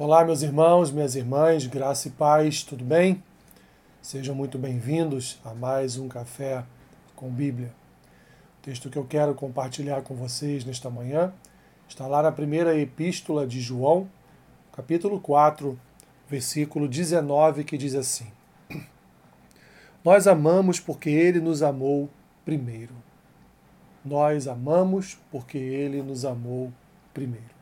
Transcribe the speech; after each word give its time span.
Olá, 0.00 0.24
meus 0.24 0.42
irmãos, 0.42 0.92
minhas 0.92 1.16
irmãs, 1.16 1.66
graça 1.66 2.06
e 2.06 2.12
paz, 2.12 2.62
tudo 2.62 2.84
bem? 2.84 3.20
Sejam 4.00 4.32
muito 4.32 4.56
bem-vindos 4.56 5.40
a 5.44 5.52
mais 5.52 5.98
um 5.98 6.06
Café 6.06 6.64
com 7.16 7.28
Bíblia. 7.28 7.74
O 8.60 8.62
texto 8.62 8.88
que 8.90 8.96
eu 8.96 9.04
quero 9.04 9.34
compartilhar 9.34 10.02
com 10.02 10.14
vocês 10.14 10.64
nesta 10.64 10.88
manhã 10.88 11.32
está 11.88 12.06
lá 12.06 12.22
na 12.22 12.30
primeira 12.30 12.78
epístola 12.78 13.44
de 13.44 13.60
João, 13.60 14.08
capítulo 14.70 15.18
4, 15.18 15.76
versículo 16.28 16.86
19, 16.86 17.64
que 17.64 17.76
diz 17.76 17.96
assim: 17.96 18.30
Nós 20.04 20.28
amamos 20.28 20.78
porque 20.78 21.10
ele 21.10 21.40
nos 21.40 21.60
amou 21.60 22.08
primeiro. 22.44 22.94
Nós 24.04 24.46
amamos 24.46 25.18
porque 25.28 25.58
ele 25.58 26.00
nos 26.04 26.24
amou 26.24 26.72
primeiro. 27.12 27.57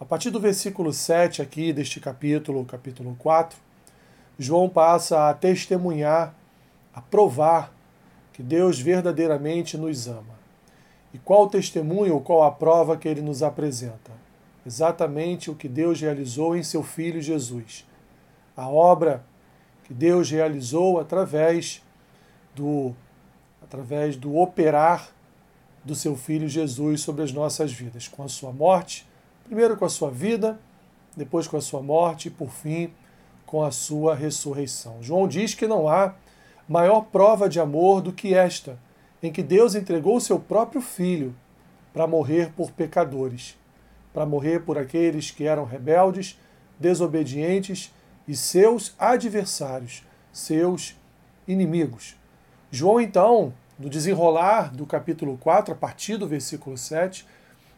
A 0.00 0.04
partir 0.04 0.30
do 0.30 0.38
versículo 0.38 0.92
7 0.92 1.42
aqui 1.42 1.72
deste 1.72 1.98
capítulo, 1.98 2.64
capítulo 2.64 3.16
4, 3.18 3.58
João 4.38 4.68
passa 4.68 5.28
a 5.28 5.34
testemunhar, 5.34 6.32
a 6.94 7.00
provar 7.00 7.72
que 8.32 8.40
Deus 8.40 8.78
verdadeiramente 8.78 9.76
nos 9.76 10.06
ama. 10.06 10.38
E 11.12 11.18
qual 11.18 11.44
o 11.44 11.48
testemunho 11.48 12.20
qual 12.20 12.44
a 12.44 12.52
prova 12.52 12.96
que 12.96 13.08
ele 13.08 13.20
nos 13.20 13.42
apresenta? 13.42 14.12
Exatamente 14.64 15.50
o 15.50 15.54
que 15.56 15.68
Deus 15.68 16.00
realizou 16.00 16.56
em 16.56 16.62
seu 16.62 16.84
Filho 16.84 17.20
Jesus. 17.20 17.84
A 18.56 18.68
obra 18.68 19.24
que 19.82 19.92
Deus 19.92 20.30
realizou 20.30 21.00
através 21.00 21.82
do, 22.54 22.94
através 23.60 24.14
do 24.14 24.36
operar 24.36 25.10
do 25.84 25.96
seu 25.96 26.14
Filho 26.14 26.48
Jesus 26.48 27.00
sobre 27.00 27.24
as 27.24 27.32
nossas 27.32 27.72
vidas, 27.72 28.06
com 28.06 28.22
a 28.22 28.28
sua 28.28 28.52
morte, 28.52 29.08
primeiro 29.48 29.78
com 29.78 29.86
a 29.86 29.88
sua 29.88 30.10
vida, 30.10 30.60
depois 31.16 31.48
com 31.48 31.56
a 31.56 31.60
sua 31.60 31.82
morte 31.82 32.28
e, 32.28 32.30
por 32.30 32.50
fim, 32.50 32.92
com 33.46 33.64
a 33.64 33.70
sua 33.70 34.14
ressurreição. 34.14 34.98
João 35.00 35.26
diz 35.26 35.54
que 35.54 35.66
não 35.66 35.88
há 35.88 36.14
maior 36.68 37.00
prova 37.06 37.48
de 37.48 37.58
amor 37.58 38.02
do 38.02 38.12
que 38.12 38.34
esta, 38.34 38.78
em 39.22 39.32
que 39.32 39.42
Deus 39.42 39.74
entregou 39.74 40.16
o 40.16 40.20
seu 40.20 40.38
próprio 40.38 40.82
Filho 40.82 41.34
para 41.94 42.06
morrer 42.06 42.52
por 42.52 42.70
pecadores, 42.72 43.56
para 44.12 44.26
morrer 44.26 44.60
por 44.60 44.76
aqueles 44.76 45.30
que 45.30 45.44
eram 45.44 45.64
rebeldes, 45.64 46.38
desobedientes 46.78 47.90
e 48.28 48.36
seus 48.36 48.94
adversários, 48.98 50.04
seus 50.30 50.94
inimigos. 51.48 52.16
João, 52.70 53.00
então, 53.00 53.54
no 53.78 53.88
desenrolar 53.88 54.70
do 54.74 54.84
capítulo 54.84 55.38
4, 55.38 55.72
a 55.72 55.76
partir 55.76 56.18
do 56.18 56.28
versículo 56.28 56.76
7, 56.76 57.26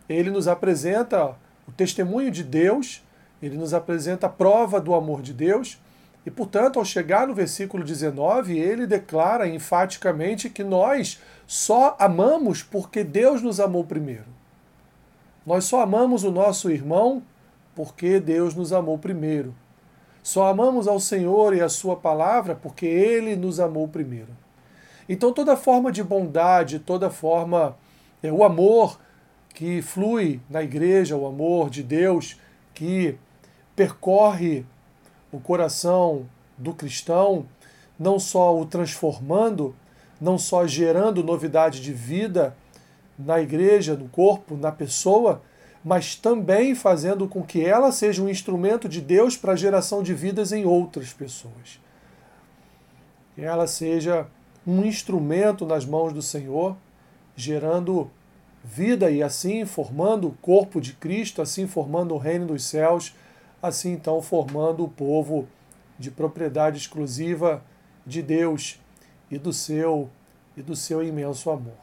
ele 0.09 0.31
nos 0.31 0.49
apresenta 0.49 1.37
o 1.71 1.73
testemunho 1.73 2.31
de 2.31 2.43
Deus, 2.43 3.03
ele 3.41 3.57
nos 3.57 3.73
apresenta 3.73 4.27
a 4.27 4.31
prova 4.31 4.81
do 4.81 4.93
amor 4.93 5.23
de 5.23 5.33
Deus, 5.33 5.81
e 6.27 6.31
portanto, 6.31 6.79
ao 6.79 6.85
chegar 6.85 7.27
no 7.27 7.35
versículo 7.35 7.83
19, 7.83 8.59
ele 8.59 8.87
declara 8.87 9.49
enfaticamente 9.49 10.51
que 10.51 10.62
nós 10.62 11.19
só 11.47 11.97
amamos 11.99 12.62
porque 12.62 13.03
Deus 13.03 13.41
nos 13.41 13.59
amou 13.59 13.85
primeiro. 13.85 14.27
Nós 15.47 15.65
só 15.65 15.81
amamos 15.81 16.25
o 16.25 16.31
nosso 16.31 16.71
irmão 16.71 17.23
porque 17.75 18.21
Deus 18.21 18.55
nos 18.55 18.73
amou 18.73 18.99
primeiro. 18.99 19.55
Só 20.23 20.49
amamos 20.49 20.87
ao 20.87 21.01
Senhor 21.01 21.57
e 21.57 21.62
a 21.62 21.69
Sua 21.69 21.97
palavra 21.97 22.55
porque 22.55 22.84
Ele 22.84 23.34
nos 23.34 23.59
amou 23.59 23.89
primeiro. 23.89 24.37
Então, 25.09 25.33
toda 25.33 25.57
forma 25.57 25.91
de 25.91 26.05
bondade, 26.05 26.81
toda 26.81 27.09
forma, 27.09 27.77
é, 28.23 28.31
o 28.31 28.45
amor 28.45 29.01
que 29.55 29.83
flui 29.83 30.41
na 30.48 30.62
igreja, 30.62 31.17
o 31.17 31.27
amor 31.27 31.70
de 31.70 31.83
Deus 31.83 32.37
que 32.75 33.17
percorre 33.77 34.65
o 35.33 35.39
coração 35.39 36.27
do 36.56 36.73
cristão, 36.73 37.47
não 37.98 38.19
só 38.19 38.59
o 38.59 38.65
transformando, 38.65 39.75
não 40.21 40.38
só 40.38 40.66
gerando 40.66 41.22
novidade 41.22 41.81
de 41.81 41.93
vida 41.93 42.56
na 43.19 43.41
igreja, 43.41 43.94
no 43.94 44.09
corpo, 44.09 44.56
na 44.56 44.72
pessoa, 44.72 45.43
mas 45.84 46.15
também 46.15 46.75
fazendo 46.75 47.27
com 47.28 47.43
que 47.43 47.65
ela 47.65 47.91
seja 47.93 48.22
um 48.22 48.28
instrumento 48.28 48.88
de 48.88 49.00
Deus 49.00 49.37
para 49.37 49.53
a 49.53 49.56
geração 49.56 50.03
de 50.03 50.15
vidas 50.15 50.53
em 50.53 50.65
outras 50.65 51.12
pessoas. 51.12 51.81
Que 53.34 53.43
ela 53.43 53.67
seja 53.67 54.27
um 54.67 54.84
instrumento 54.84 55.65
nas 55.65 55.87
mãos 55.87 56.12
do 56.12 56.22
Senhor, 56.22 56.77
gerando 57.34 58.11
vida 58.62 59.10
e 59.10 59.22
assim 59.22 59.65
formando 59.65 60.28
o 60.28 60.37
corpo 60.43 60.81
de 60.81 60.93
Cristo, 60.93 61.41
assim 61.41 61.66
formando 61.66 62.15
o 62.15 62.19
reino 62.19 62.47
dos 62.47 62.65
céus, 62.65 63.15
assim 63.62 63.93
então 63.93 64.21
formando 64.21 64.84
o 64.84 64.88
povo 64.88 65.48
de 65.98 66.10
propriedade 66.10 66.78
exclusiva 66.78 67.62
de 68.06 68.22
Deus 68.22 68.81
e 69.31 69.38
do 69.38 69.53
seu 69.53 70.09
e 70.56 70.62
do 70.62 70.75
seu 70.75 71.03
imenso 71.03 71.50
amor. 71.50 71.78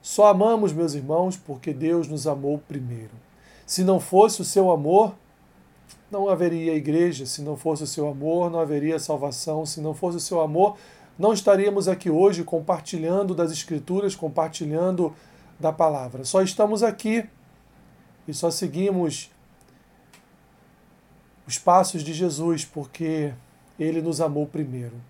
Só 0.00 0.28
amamos, 0.28 0.72
meus 0.72 0.94
irmãos, 0.94 1.36
porque 1.36 1.72
Deus 1.72 2.06
nos 2.06 2.26
amou 2.26 2.58
primeiro. 2.58 3.10
Se 3.66 3.82
não 3.82 3.98
fosse 3.98 4.40
o 4.40 4.44
seu 4.44 4.70
amor, 4.70 5.14
não 6.10 6.28
haveria 6.28 6.74
igreja, 6.74 7.26
se 7.26 7.42
não 7.42 7.56
fosse 7.56 7.82
o 7.82 7.86
seu 7.86 8.08
amor, 8.08 8.48
não 8.48 8.60
haveria 8.60 8.98
salvação, 9.00 9.66
se 9.66 9.80
não 9.80 9.92
fosse 9.92 10.18
o 10.18 10.20
seu 10.20 10.40
amor, 10.40 10.76
não 11.18 11.32
estaríamos 11.32 11.88
aqui 11.88 12.08
hoje 12.08 12.44
compartilhando 12.44 13.34
das 13.34 13.50
escrituras, 13.50 14.14
compartilhando 14.14 15.12
da 15.58 15.72
palavra. 15.72 16.24
Só 16.24 16.42
estamos 16.42 16.82
aqui 16.82 17.28
e 18.26 18.34
só 18.34 18.50
seguimos 18.50 19.30
os 21.46 21.58
passos 21.58 22.02
de 22.02 22.12
Jesus 22.12 22.64
porque 22.64 23.32
ele 23.78 24.02
nos 24.02 24.20
amou 24.20 24.46
primeiro. 24.46 25.00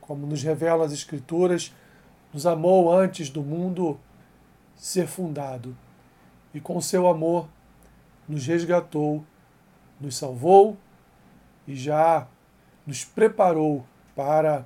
Como 0.00 0.26
nos 0.26 0.42
revelam 0.42 0.82
as 0.82 0.92
Escrituras, 0.92 1.74
nos 2.32 2.46
amou 2.46 2.92
antes 2.92 3.28
do 3.30 3.42
mundo 3.42 3.98
ser 4.76 5.06
fundado 5.06 5.76
e 6.54 6.60
com 6.60 6.80
seu 6.80 7.06
amor 7.06 7.48
nos 8.28 8.46
resgatou, 8.46 9.24
nos 10.00 10.16
salvou 10.16 10.76
e 11.66 11.74
já 11.74 12.26
nos 12.86 13.04
preparou 13.04 13.84
para 14.14 14.64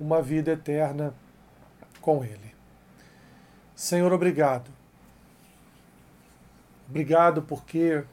uma 0.00 0.22
vida 0.22 0.52
eterna 0.52 1.14
com 2.00 2.24
Ele. 2.24 2.51
Senhor, 3.82 4.12
obrigado. 4.12 4.70
Obrigado 6.88 7.42
porque 7.42 8.04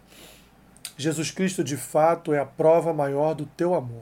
Jesus 0.98 1.30
Cristo 1.30 1.64
de 1.64 1.78
fato 1.78 2.34
é 2.34 2.40
a 2.40 2.46
prova 2.46 2.92
maior 2.92 3.36
do 3.36 3.46
teu 3.46 3.76
amor. 3.76 4.02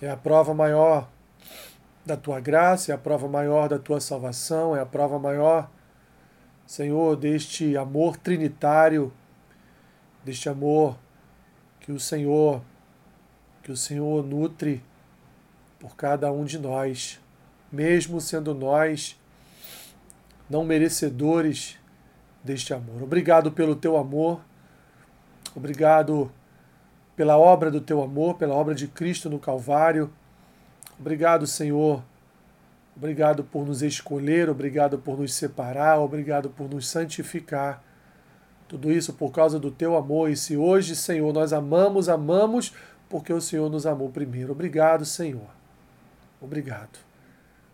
É 0.00 0.08
a 0.08 0.16
prova 0.16 0.54
maior 0.54 1.08
da 2.06 2.16
tua 2.16 2.38
graça, 2.38 2.92
é 2.92 2.94
a 2.94 2.98
prova 2.98 3.26
maior 3.26 3.68
da 3.68 3.76
tua 3.76 4.00
salvação, 4.00 4.76
é 4.76 4.80
a 4.80 4.86
prova 4.86 5.18
maior, 5.18 5.68
Senhor, 6.64 7.16
deste 7.16 7.76
amor 7.76 8.16
trinitário, 8.16 9.12
deste 10.24 10.48
amor 10.48 10.96
que 11.80 11.90
o 11.90 11.98
Senhor 11.98 12.62
que 13.64 13.72
o 13.72 13.76
Senhor 13.76 14.24
nutre 14.24 14.80
por 15.80 15.96
cada 15.96 16.30
um 16.30 16.44
de 16.44 16.56
nós, 16.56 17.20
mesmo 17.72 18.20
sendo 18.20 18.54
nós 18.54 19.20
não 20.48 20.64
merecedores 20.64 21.78
deste 22.42 22.74
amor. 22.74 23.02
Obrigado 23.02 23.52
pelo 23.52 23.76
teu 23.76 23.96
amor, 23.96 24.40
obrigado 25.54 26.30
pela 27.16 27.38
obra 27.38 27.70
do 27.70 27.80
teu 27.80 28.02
amor, 28.02 28.34
pela 28.36 28.54
obra 28.54 28.74
de 28.74 28.88
Cristo 28.88 29.30
no 29.30 29.38
Calvário. 29.38 30.12
Obrigado, 30.98 31.46
Senhor. 31.46 32.02
Obrigado 32.96 33.42
por 33.44 33.66
nos 33.66 33.82
escolher, 33.82 34.50
obrigado 34.50 34.98
por 34.98 35.18
nos 35.18 35.32
separar, 35.34 35.98
obrigado 35.98 36.50
por 36.50 36.68
nos 36.68 36.86
santificar. 36.86 37.82
Tudo 38.68 38.92
isso 38.92 39.12
por 39.12 39.30
causa 39.32 39.58
do 39.58 39.70
teu 39.70 39.96
amor. 39.96 40.30
E 40.30 40.36
se 40.36 40.56
hoje, 40.56 40.94
Senhor, 40.94 41.32
nós 41.32 41.52
amamos, 41.52 42.08
amamos 42.08 42.72
porque 43.08 43.32
o 43.32 43.40
Senhor 43.40 43.70
nos 43.70 43.86
amou 43.86 44.10
primeiro. 44.10 44.52
Obrigado, 44.52 45.04
Senhor. 45.04 45.48
Obrigado. 46.40 46.98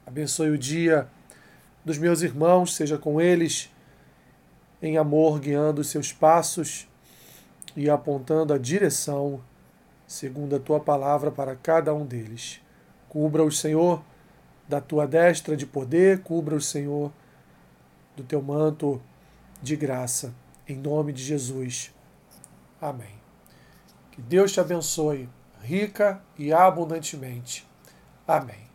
Abençoe 0.06 0.50
o 0.50 0.58
dia 0.58 1.06
dos 1.88 1.96
meus 1.96 2.20
irmãos, 2.20 2.76
seja 2.76 2.98
com 2.98 3.18
eles 3.18 3.70
em 4.82 4.98
amor, 4.98 5.40
guiando 5.40 5.80
os 5.80 5.88
seus 5.88 6.12
passos 6.12 6.86
e 7.74 7.88
apontando 7.88 8.52
a 8.52 8.58
direção, 8.58 9.40
segundo 10.06 10.54
a 10.54 10.60
tua 10.60 10.78
palavra, 10.78 11.30
para 11.30 11.56
cada 11.56 11.94
um 11.94 12.04
deles. 12.04 12.60
Cubra 13.08 13.42
o 13.42 13.50
Senhor 13.50 14.02
da 14.68 14.82
tua 14.82 15.06
destra 15.06 15.56
de 15.56 15.64
poder, 15.64 16.22
cubra 16.22 16.54
o 16.54 16.60
Senhor 16.60 17.10
do 18.14 18.22
teu 18.22 18.42
manto 18.42 19.00
de 19.62 19.74
graça, 19.74 20.34
em 20.68 20.76
nome 20.76 21.10
de 21.10 21.22
Jesus. 21.22 21.90
Amém. 22.78 23.18
Que 24.10 24.20
Deus 24.20 24.52
te 24.52 24.60
abençoe 24.60 25.26
rica 25.62 26.20
e 26.38 26.52
abundantemente. 26.52 27.66
Amém. 28.26 28.67